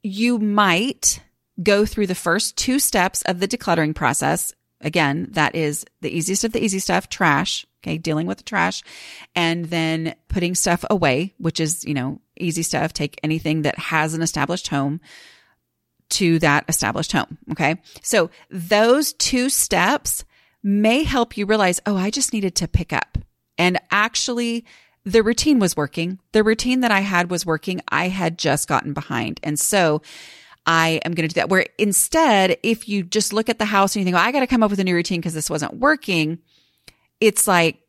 [0.04, 1.22] you might
[1.62, 4.54] go through the first two steps of the decluttering process.
[4.80, 7.66] Again, that is the easiest of the easy stuff, trash.
[7.84, 7.98] Okay.
[7.98, 8.84] Dealing with the trash
[9.36, 12.94] and then putting stuff away, which is, you know, easy stuff.
[12.94, 15.02] Take anything that has an established home
[16.10, 17.40] to that established home.
[17.52, 17.82] Okay.
[18.04, 20.26] So those two steps
[20.62, 23.18] may help you realize, oh, I just needed to pick up
[23.58, 24.66] and actually
[25.04, 26.20] the routine was working.
[26.32, 27.82] The routine that I had was working.
[27.90, 29.40] I had just gotten behind.
[29.44, 30.02] And so
[30.66, 31.50] I am going to do that.
[31.50, 34.42] Where instead, if you just look at the house and you think, well, I got
[34.42, 36.40] to come up with a new routine because this wasn't working,
[37.20, 37.80] it's like,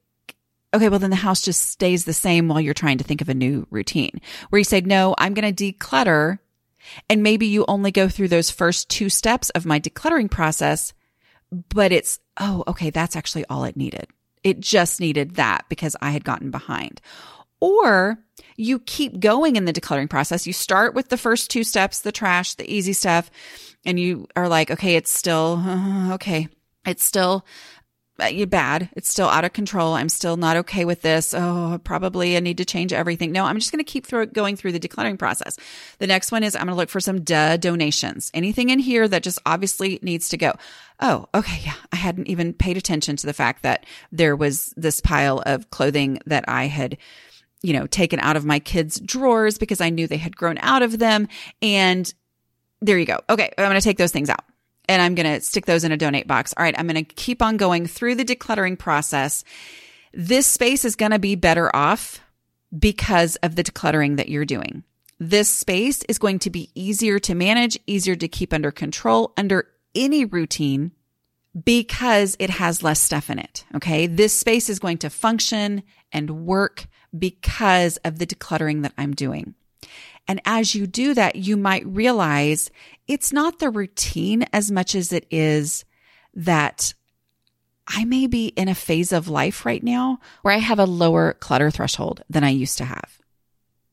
[0.75, 3.29] okay, well, then the house just stays the same while you're trying to think of
[3.29, 4.21] a new routine.
[4.49, 6.39] Where you say, no, I'm going to declutter.
[7.11, 10.95] And maybe you only go through those first two steps of my decluttering process,
[11.51, 14.07] but it's, oh, okay, that's actually all it needed.
[14.45, 17.01] It just needed that because I had gotten behind.
[17.61, 18.19] Or
[18.57, 20.47] you keep going in the decluttering process.
[20.47, 23.31] You start with the first two steps, the trash, the easy stuff,
[23.85, 26.49] and you are like, okay, it's still, uh, okay,
[26.85, 27.45] it's still
[28.19, 28.91] Uh, bad.
[28.95, 29.95] It's still out of control.
[29.95, 31.35] I'm still not okay with this.
[31.35, 33.33] Oh, probably I need to change everything.
[33.33, 35.57] No, I'm just going to keep through, going through the decluttering process.
[35.99, 38.31] The next one is I'm going to look for some duh donations.
[38.35, 40.53] Anything in here that just obviously needs to go.
[41.01, 41.63] Oh, okay.
[41.65, 41.75] Yeah.
[41.91, 46.21] I hadn't even paid attention to the fact that there was this pile of clothing
[46.27, 46.99] that I had
[47.65, 50.83] you know, taken out of my kids' drawers because I knew they had grown out
[50.83, 51.29] of them.
[51.63, 52.13] And
[52.81, 53.21] there you go.
[53.31, 53.53] Okay.
[53.57, 54.45] I'm going to take those things out
[54.93, 56.53] and I'm going to stick those in a donate box.
[56.57, 56.79] All right.
[56.79, 59.43] I'm going to keep on going through the decluttering process.
[60.13, 62.21] This space is going to be better off
[62.79, 64.85] because of the decluttering that you're doing.
[65.19, 69.67] This space is going to be easier to manage, easier to keep under control under
[69.95, 70.93] any routine
[71.65, 73.65] because it has less stuff in it.
[73.75, 74.07] Okay.
[74.07, 76.87] This space is going to function and work
[77.19, 79.55] because of the decluttering that I'm doing.
[80.29, 82.71] And as you do that, you might realize
[83.13, 85.85] it's not the routine as much as it is
[86.33, 86.95] that
[87.87, 91.35] I may be in a phase of life right now where I have a lower
[91.35, 93.19] clutter threshold than I used to have.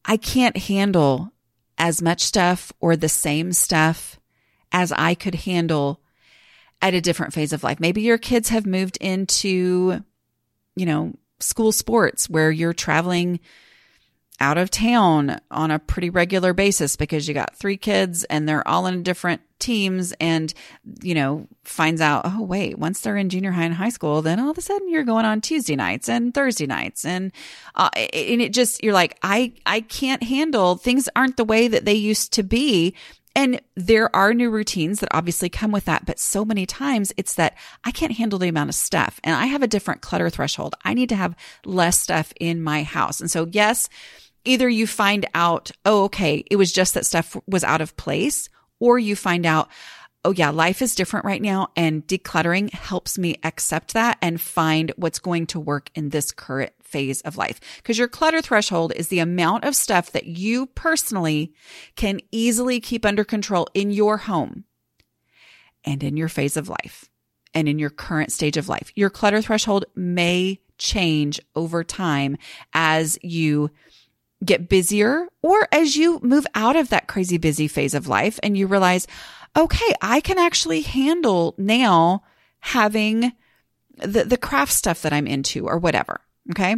[0.06, 1.34] I can't handle
[1.78, 4.20] as much stuff or the same stuff
[4.72, 6.00] as I could handle
[6.82, 7.82] at a different phase of life.
[7.82, 10.02] Maybe your kids have moved into,
[10.78, 13.42] you know, school sports where you're traveling
[14.40, 18.68] out of town on a pretty regular basis because you got three kids and they're
[18.68, 20.54] all in different teams and
[21.02, 24.40] you know finds out oh wait once they're in junior high and high school then
[24.40, 27.34] all of a sudden you're going on Tuesday nights and Thursday nights and
[27.76, 31.84] uh, and it just you're like I I can't handle things aren't the way that
[31.84, 32.96] they used to be
[33.36, 37.36] and there are new routines that obviously come with that, but so many times it's
[37.36, 40.76] that I can't handle the amount of stuff and I have a different clutter threshold.
[40.84, 43.22] I need to have less stuff in my house.
[43.22, 43.88] And so, yes,
[44.50, 48.50] either you find out, oh, okay, it was just that stuff was out of place,
[48.80, 49.70] or you find out,
[50.26, 54.92] oh yeah, life is different right now and decluttering helps me accept that and find
[54.98, 57.60] what's going to work in this current phase of life.
[57.78, 61.54] Because your clutter threshold is the amount of stuff that you personally
[61.96, 64.66] can easily keep under control in your home
[65.86, 67.10] and in your phase of life
[67.54, 68.92] and in your current stage of life.
[68.96, 72.38] Your clutter threshold may change over time
[72.74, 73.70] as you
[74.44, 78.58] get busier or as you move out of that crazy busy phase of life and
[78.58, 79.08] you realize,
[79.58, 82.24] okay, I can actually handle now
[82.60, 83.34] having
[83.98, 86.22] the, the craft stuff that I'm into or whatever.
[86.52, 86.76] Okay.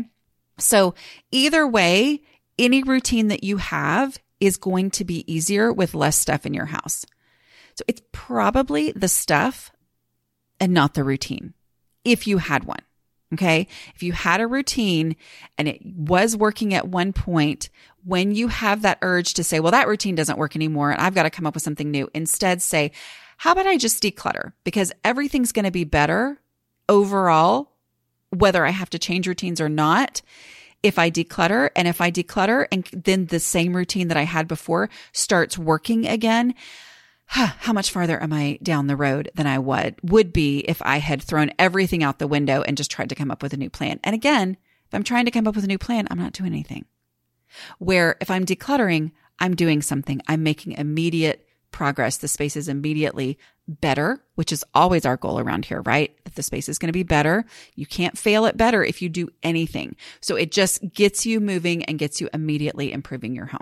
[0.57, 0.95] So
[1.31, 2.21] either way,
[2.57, 6.65] any routine that you have is going to be easier with less stuff in your
[6.65, 7.05] house.
[7.75, 9.71] So it's probably the stuff
[10.59, 11.53] and not the routine
[12.03, 12.81] if you had one.
[13.33, 13.67] Okay.
[13.95, 15.15] If you had a routine
[15.57, 17.69] and it was working at one point,
[18.03, 21.15] when you have that urge to say, well, that routine doesn't work anymore and I've
[21.15, 22.91] got to come up with something new, instead say,
[23.37, 24.53] how about I just declutter?
[24.63, 26.39] Because everything's going to be better
[26.89, 27.71] overall,
[28.29, 30.21] whether I have to change routines or not.
[30.83, 34.47] If I declutter and if I declutter and then the same routine that I had
[34.47, 36.55] before starts working again,
[37.31, 40.81] huh, how much farther am I down the road than I would would be if
[40.81, 43.57] I had thrown everything out the window and just tried to come up with a
[43.57, 44.01] new plan.
[44.03, 46.51] And again, if I'm trying to come up with a new plan, I'm not doing
[46.51, 46.85] anything.
[47.79, 50.21] Where if I'm decluttering, I'm doing something.
[50.27, 52.17] I'm making immediate progress.
[52.17, 56.13] The space is immediately better, which is always our goal around here, right?
[56.25, 57.45] That the space is going to be better.
[57.75, 59.95] You can't fail at better if you do anything.
[60.19, 63.61] So it just gets you moving and gets you immediately improving your home.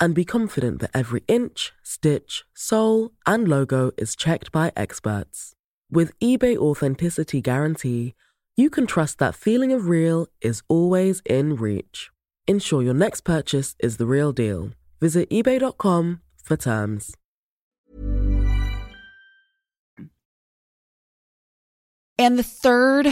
[0.00, 5.52] and be confident that every inch, stitch, sole, and logo is checked by experts.
[5.90, 8.14] With eBay Authenticity Guarantee,
[8.56, 12.10] you can trust that feeling of real is always in reach.
[12.46, 14.70] Ensure your next purchase is the real deal.
[15.00, 17.14] Visit eBay.com for terms.
[22.18, 23.08] And the third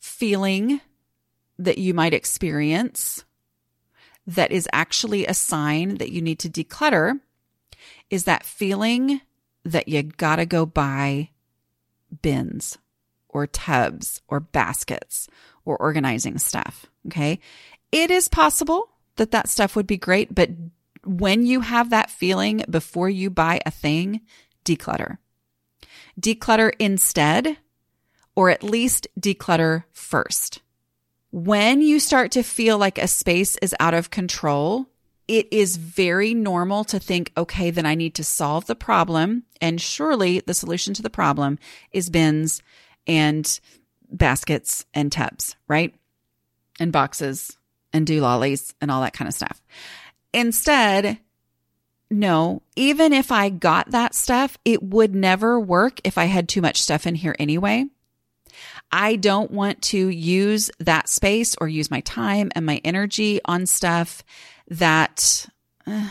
[0.00, 0.80] feeling
[1.58, 3.24] that you might experience
[4.26, 7.20] that is actually a sign that you need to declutter
[8.10, 9.20] is that feeling
[9.64, 11.30] that you gotta go buy
[12.22, 12.78] bins
[13.28, 15.28] or tubs or baskets
[15.64, 16.86] or organizing stuff.
[17.06, 17.40] Okay.
[17.92, 20.50] It is possible that that stuff would be great, but
[21.04, 24.20] when you have that feeling before you buy a thing,
[24.64, 25.18] declutter.
[26.20, 27.56] Declutter instead,
[28.34, 30.60] or at least declutter first.
[31.32, 34.86] When you start to feel like a space is out of control,
[35.28, 39.44] it is very normal to think, okay, then I need to solve the problem.
[39.60, 41.58] And surely the solution to the problem
[41.92, 42.62] is bins
[43.06, 43.60] and
[44.10, 45.94] baskets and tubs, right?
[46.80, 47.56] And boxes
[47.92, 49.62] and doolollies and all that kind of stuff.
[50.32, 51.20] Instead,
[52.10, 56.60] no, even if I got that stuff, it would never work if I had too
[56.60, 57.86] much stuff in here anyway.
[58.90, 63.66] I don't want to use that space or use my time and my energy on
[63.66, 64.22] stuff
[64.68, 65.46] that
[65.86, 66.10] uh,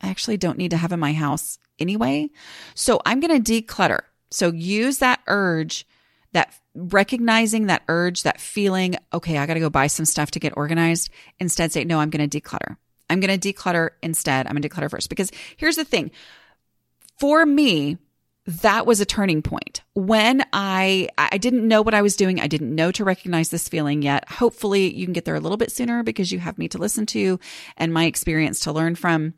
[0.00, 2.30] I actually don't need to have in my house anyway.
[2.74, 4.00] So I'm going to declutter.
[4.30, 5.86] So use that urge,
[6.32, 10.40] that recognizing that urge, that feeling, okay, I got to go buy some stuff to
[10.40, 11.10] get organized.
[11.38, 12.76] Instead, say, no, I'm going to declutter.
[13.10, 14.46] I'm going to declutter instead.
[14.46, 15.08] I'm going to declutter first.
[15.08, 16.10] Because here's the thing
[17.18, 17.98] for me,
[18.48, 22.40] that was a turning point when I, I didn't know what I was doing.
[22.40, 24.26] I didn't know to recognize this feeling yet.
[24.26, 27.04] Hopefully you can get there a little bit sooner because you have me to listen
[27.06, 27.38] to
[27.76, 29.34] and my experience to learn from.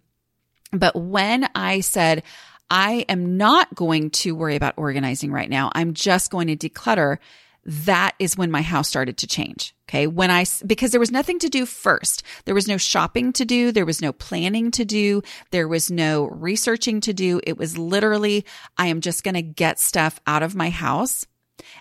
[0.70, 2.22] But when I said,
[2.70, 5.72] I am not going to worry about organizing right now.
[5.74, 7.18] I'm just going to declutter
[7.64, 9.74] that is when my house started to change.
[9.88, 10.06] Okay.
[10.06, 12.22] When I, because there was nothing to do first.
[12.44, 13.72] There was no shopping to do.
[13.72, 15.22] There was no planning to do.
[15.50, 17.40] There was no researching to do.
[17.44, 18.46] It was literally,
[18.78, 21.26] I am just going to get stuff out of my house.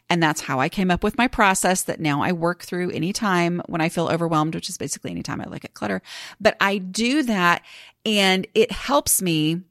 [0.10, 3.62] And that's how I came up with my process that now I work through anytime
[3.68, 6.02] when I feel overwhelmed, which is basically anytime I look at clutter.
[6.42, 7.64] But I do that
[8.06, 9.62] and it helps me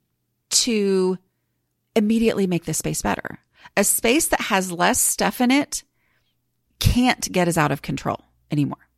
[0.51, 1.19] to
[1.95, 3.41] immediately make the space better.
[3.77, 5.83] A space that has less stuff in it
[6.81, 8.89] can't get us out of control anymore.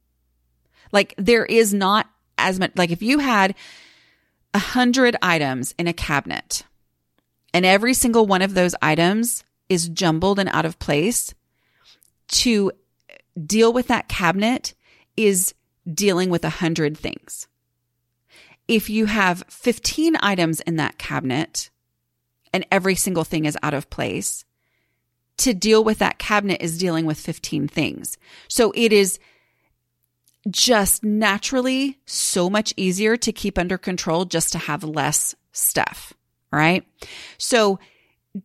[0.93, 3.55] Like there is not as much, like if you had
[4.55, 6.65] a hundred items in a cabinet
[7.55, 11.35] and every single one of those items is jumbled and out of place
[12.29, 12.73] to
[13.47, 14.75] deal with that cabinet
[15.17, 15.55] is
[15.93, 17.47] dealing with a hundred things.
[18.69, 21.71] If you have 15 items in that cabinet
[22.53, 24.45] and every single thing is out of place,
[25.41, 28.17] to deal with that cabinet is dealing with 15 things.
[28.49, 29.19] So it is
[30.49, 36.13] just naturally so much easier to keep under control just to have less stuff,
[36.51, 36.87] right?
[37.39, 37.79] So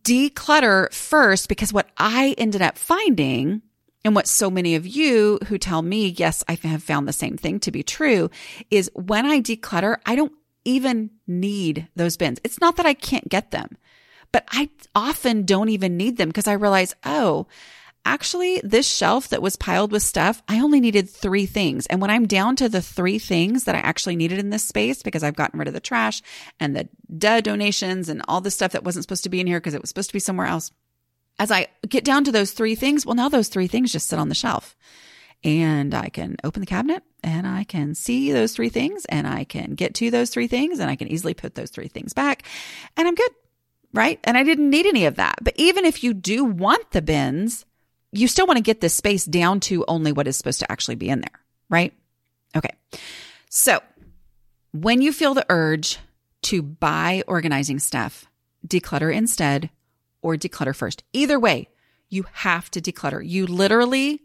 [0.02, 3.62] declutter first because what I ended up finding
[4.04, 7.36] and what so many of you who tell me, yes, I have found the same
[7.36, 8.30] thing to be true
[8.70, 10.32] is when I declutter, I don't
[10.64, 12.40] even need those bins.
[12.44, 13.78] It's not that I can't get them
[14.36, 17.46] but I often don't even need them because I realize, oh,
[18.04, 21.86] actually, this shelf that was piled with stuff, I only needed three things.
[21.86, 25.02] And when I'm down to the three things that I actually needed in this space
[25.02, 26.20] because I've gotten rid of the trash
[26.60, 26.86] and the
[27.16, 29.80] duh donations and all the stuff that wasn't supposed to be in here because it
[29.80, 30.70] was supposed to be somewhere else.
[31.38, 34.18] As I get down to those three things, well, now those three things just sit
[34.18, 34.76] on the shelf
[35.44, 39.44] and I can open the cabinet and I can see those three things and I
[39.44, 42.42] can get to those three things and I can easily put those three things back
[42.98, 43.30] and I'm good
[43.92, 44.20] right?
[44.24, 45.38] And I didn't need any of that.
[45.42, 47.64] But even if you do want the bins,
[48.12, 50.96] you still want to get this space down to only what is supposed to actually
[50.96, 51.92] be in there, right?
[52.56, 52.70] Okay.
[53.50, 53.80] So
[54.72, 55.98] when you feel the urge
[56.42, 58.26] to buy organizing stuff,
[58.66, 59.70] declutter instead
[60.22, 61.04] or declutter first.
[61.12, 61.68] Either way,
[62.08, 63.26] you have to declutter.
[63.26, 64.22] You literally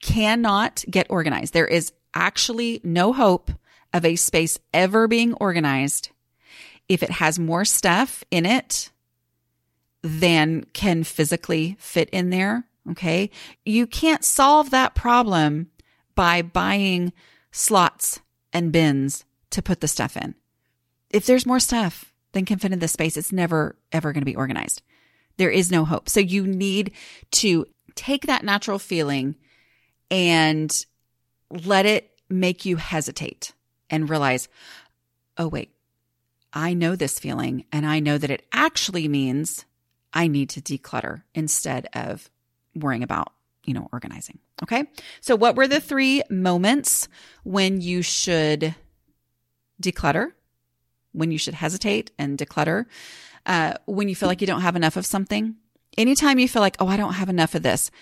[0.00, 1.52] cannot get organized.
[1.52, 3.50] There is actually no hope
[3.92, 6.10] of a space ever being organized
[6.88, 8.90] if it has more stuff in it
[10.02, 12.64] than can physically fit in there.
[12.90, 13.30] Okay.
[13.64, 15.70] You can't solve that problem
[16.14, 17.12] by buying
[17.52, 18.20] slots
[18.52, 20.34] and bins to put the stuff in.
[21.10, 24.30] If there's more stuff than can fit in the space, it's never, ever going to
[24.30, 24.82] be organized.
[25.36, 26.08] There is no hope.
[26.08, 26.92] So you need
[27.32, 29.36] to take that natural feeling
[30.10, 30.84] and
[31.50, 33.52] let it make you hesitate
[33.90, 34.48] and realize,
[35.36, 35.70] oh, wait,
[36.58, 39.64] I know this feeling and I know that it actually means
[40.12, 42.28] I need to declutter instead of
[42.74, 43.32] worrying about,
[43.64, 44.40] you know, organizing.
[44.64, 44.86] Okay.
[45.20, 47.06] So what were the three moments
[47.44, 48.74] when you should
[49.80, 50.32] declutter,
[51.12, 52.86] when you should hesitate and declutter,
[53.46, 55.54] uh, when you feel like you don't have enough of something?
[55.96, 57.92] Anytime you feel like, oh, I don't have enough of this,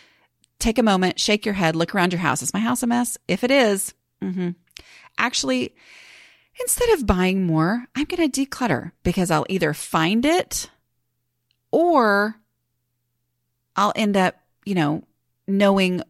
[0.58, 2.40] take a moment, shake your head, look around your house.
[2.40, 3.18] Is my house a mess?
[3.28, 3.92] If it is,
[4.22, 4.50] mm-hmm.
[5.18, 5.74] actually,
[6.60, 10.70] instead of buying more, I'm going to declutter because I'll either find it
[11.70, 12.36] or
[13.74, 15.04] I'll end up, you know,
[15.48, 16.02] knowing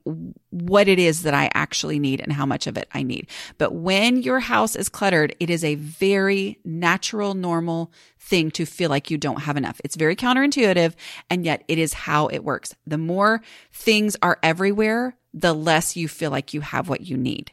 [0.50, 3.28] what it is that I actually need and how much of it I need.
[3.58, 8.88] But when your house is cluttered, it is a very natural, normal thing to feel
[8.88, 9.80] like you don't have enough.
[9.84, 10.94] It's very counterintuitive,
[11.28, 12.74] and yet it is how it works.
[12.86, 13.42] The more
[13.72, 17.52] things are everywhere, the less you feel like you have what you need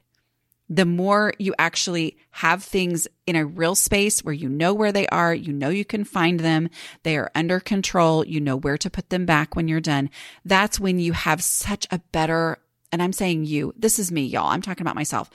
[0.76, 5.06] the more you actually have things in a real space where you know where they
[5.08, 6.68] are, you know you can find them,
[7.04, 10.10] they are under control, you know where to put them back when you're done.
[10.44, 12.58] That's when you have such a better,
[12.92, 15.30] and I'm saying you, this is me, y'all, I'm talking about myself.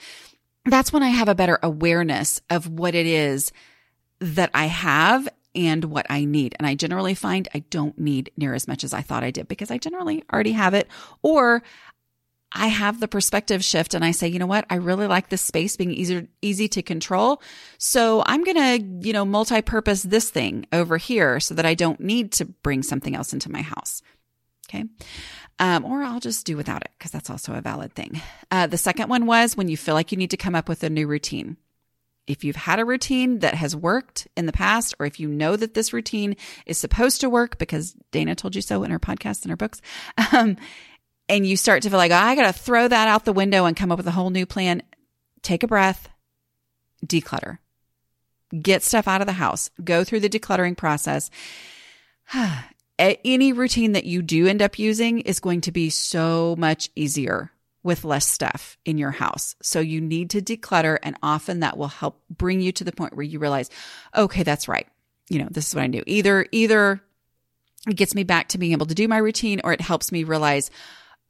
[0.65, 3.53] That's when I have a better awareness of what it is
[4.19, 6.53] that I have and what I need.
[6.59, 9.47] And I generally find I don't need near as much as I thought I did
[9.47, 10.89] because I generally already have it
[11.21, 11.63] or
[12.51, 14.65] I have the perspective shift and I say, you know what?
[14.69, 17.41] I really like this space being easier, easy to control.
[17.77, 21.99] So I'm going to, you know, multi-purpose this thing over here so that I don't
[21.99, 24.01] need to bring something else into my house.
[24.67, 24.85] Okay.
[25.59, 28.21] Um, or I'll just do without it because that's also a valid thing.
[28.49, 30.83] Uh, the second one was when you feel like you need to come up with
[30.83, 31.57] a new routine.
[32.27, 35.55] If you've had a routine that has worked in the past, or if you know
[35.55, 36.35] that this routine
[36.67, 39.81] is supposed to work because Dana told you so in her podcast and her books,
[40.31, 40.55] um,
[41.29, 43.65] and you start to feel like, oh, I got to throw that out the window
[43.65, 44.81] and come up with a whole new plan,
[45.43, 46.09] take a breath,
[47.05, 47.59] declutter,
[48.59, 51.29] get stuff out of the house, go through the decluttering process.
[52.97, 57.51] Any routine that you do end up using is going to be so much easier
[57.81, 59.55] with less stuff in your house.
[59.61, 63.15] So you need to declutter and often that will help bring you to the point
[63.15, 63.69] where you realize,
[64.17, 64.85] okay, that's right.
[65.29, 66.03] You know, this is what I do.
[66.05, 67.01] Either, either
[67.87, 70.25] it gets me back to being able to do my routine or it helps me
[70.25, 70.69] realize,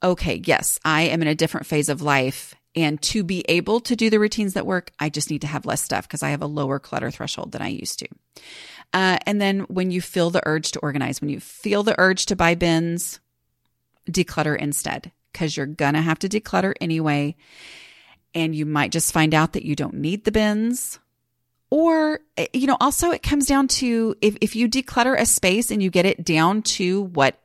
[0.02, 2.54] okay, yes, I am in a different phase of life.
[2.76, 5.66] And to be able to do the routines that work, I just need to have
[5.66, 8.08] less stuff because I have a lower clutter threshold than I used to.
[8.92, 12.26] Uh, and then when you feel the urge to organize, when you feel the urge
[12.26, 13.18] to buy bins,
[14.08, 17.36] declutter instead because you're going to have to declutter anyway.
[18.34, 20.98] And you might just find out that you don't need the bins.
[21.70, 25.70] Or, eh, you know, also it comes down to if, if you declutter a space
[25.70, 27.40] and you get it down to what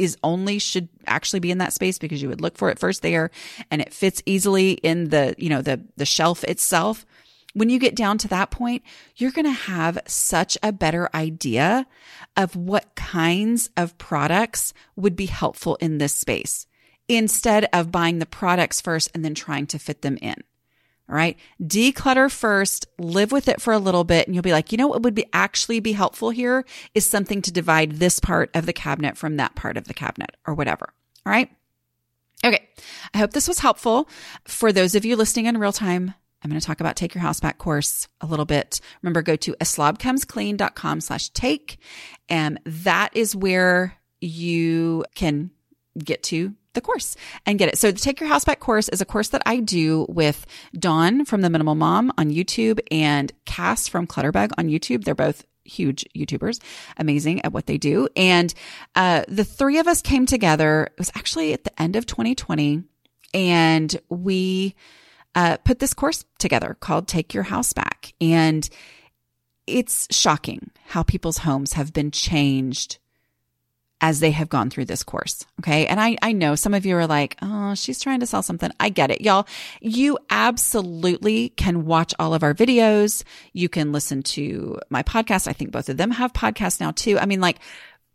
[0.00, 3.02] is only should actually be in that space because you would look for it first
[3.02, 3.30] there
[3.70, 7.04] and it fits easily in the, you know, the, the shelf itself.
[7.52, 8.82] When you get down to that point,
[9.16, 11.86] you're going to have such a better idea
[12.36, 16.66] of what kinds of products would be helpful in this space
[17.08, 20.36] instead of buying the products first and then trying to fit them in.
[21.10, 21.36] All right.
[21.60, 24.86] Declutter first, live with it for a little bit, and you'll be like, you know
[24.86, 28.72] what would be actually be helpful here is something to divide this part of the
[28.72, 30.92] cabinet from that part of the cabinet or whatever.
[31.26, 31.50] All right.
[32.44, 32.68] Okay.
[33.12, 34.08] I hope this was helpful.
[34.46, 37.22] For those of you listening in real time, I'm going to talk about Take Your
[37.22, 38.80] House Back course a little bit.
[39.02, 41.78] Remember, go to aslobcomesclean.com slash take.
[42.28, 45.50] And that is where you can
[45.98, 47.16] get to the course
[47.46, 47.78] and get it.
[47.78, 51.24] So the Take Your House Back course is a course that I do with Dawn
[51.24, 55.04] from the Minimal Mom on YouTube and Cas from Clutterbug on YouTube.
[55.04, 56.60] They're both huge YouTubers,
[56.96, 58.08] amazing at what they do.
[58.16, 58.52] And
[58.94, 60.84] uh, the three of us came together.
[60.84, 62.82] It was actually at the end of 2020,
[63.34, 64.74] and we
[65.34, 68.12] uh, put this course together called Take Your House Back.
[68.20, 68.68] And
[69.66, 72.98] it's shocking how people's homes have been changed
[74.00, 75.44] as they have gone through this course.
[75.60, 75.86] Okay.
[75.86, 78.70] And I, I know some of you are like, oh, she's trying to sell something.
[78.80, 79.20] I get it.
[79.20, 79.46] Y'all,
[79.80, 83.22] you absolutely can watch all of our videos.
[83.52, 85.48] You can listen to my podcast.
[85.48, 87.18] I think both of them have podcasts now too.
[87.18, 87.58] I mean, like,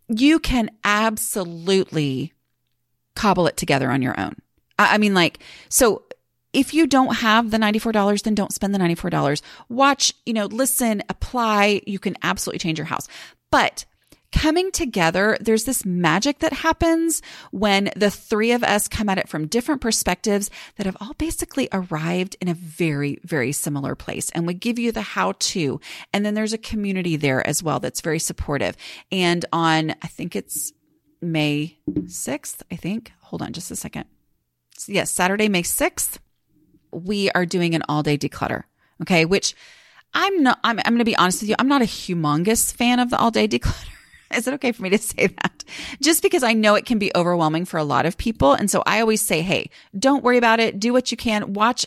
[0.08, 2.34] you can absolutely
[3.16, 4.36] cobble it together on your own.
[4.78, 6.04] I, I mean, like, so
[6.54, 9.42] if you don't have the $94, then don't spend the $94.
[9.70, 11.82] Watch, you know, listen, apply.
[11.86, 13.08] You can absolutely change your house.
[13.52, 13.86] But
[14.32, 17.22] coming together, there's this magic that happens
[17.52, 21.68] when the three of us come at it from different perspectives that have all basically
[21.72, 24.30] arrived in a very, very similar place.
[24.32, 25.80] And we give you the how to.
[26.14, 28.76] And then there's a community there as well that's very supportive.
[29.12, 30.74] And on, I think it's
[31.22, 33.12] May 6th, I think.
[33.22, 34.06] Hold on just a second.
[34.88, 36.18] Yes, Saturday, May 6th,
[36.92, 38.64] we are doing an all day declutter.
[39.02, 39.26] Okay.
[39.26, 39.56] Which
[40.14, 41.56] I'm not, I'm, I'm going to be honest with you.
[41.60, 43.90] I'm not a humongous fan of the all day declutter.
[44.36, 45.64] Is it okay for me to say that?
[46.02, 48.54] Just because I know it can be overwhelming for a lot of people.
[48.54, 50.80] And so I always say, hey, don't worry about it.
[50.80, 51.54] Do what you can.
[51.54, 51.86] Watch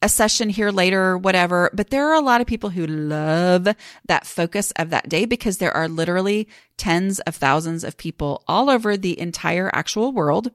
[0.00, 1.70] a session here later, whatever.
[1.74, 3.68] But there are a lot of people who love
[4.06, 8.70] that focus of that day because there are literally tens of thousands of people all
[8.70, 10.52] over the entire actual world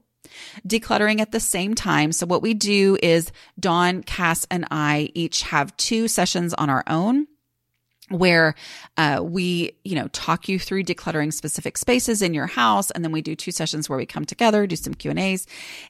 [0.66, 2.10] decluttering at the same time.
[2.10, 3.30] So what we do is
[3.60, 7.26] Dawn, Cas, and I each have two sessions on our own
[8.10, 8.54] where
[8.96, 13.12] uh, we you know talk you through decluttering specific spaces in your house and then
[13.12, 15.46] we do two sessions where we come together do some q and a's.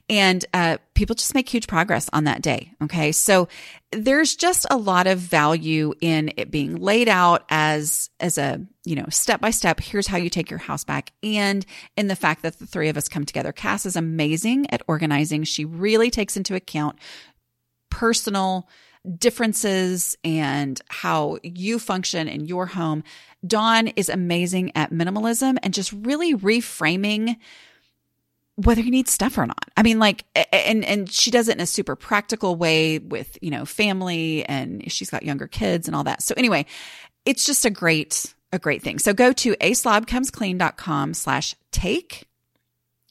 [0.09, 3.11] And uh, people just make huge progress on that day okay?
[3.11, 3.47] So
[3.91, 8.95] there's just a lot of value in it being laid out as as a you
[8.95, 11.11] know step by step here's how you take your house back.
[11.23, 11.65] And
[11.97, 15.43] in the fact that the three of us come together Cas is amazing at organizing.
[15.43, 16.97] She really takes into account
[17.89, 18.67] personal
[19.17, 23.03] differences and how you function in your home.
[23.45, 27.37] Dawn is amazing at minimalism and just really reframing
[28.55, 29.69] whether you need stuff or not.
[29.75, 33.51] I mean, like, and, and she does it in a super practical way with, you
[33.51, 36.23] know, family and she's got younger kids and all that.
[36.23, 36.65] So anyway,
[37.25, 38.97] it's just a great, a great thing.
[38.99, 42.27] So go to aslobcomesclean.com slash take.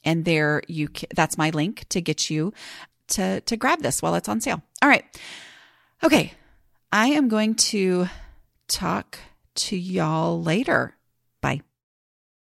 [0.03, 2.53] And there you, that's my link to get you
[3.09, 4.63] to, to grab this while it's on sale.
[4.81, 5.05] All right.
[6.03, 6.33] Okay,
[6.91, 8.07] I am going to
[8.67, 9.17] talk
[9.55, 10.95] to y'all later.